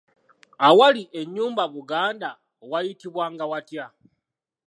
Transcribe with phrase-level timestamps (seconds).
[0.67, 2.29] Awali ennyumba Buganda
[2.69, 3.85] waayitibwanga watya?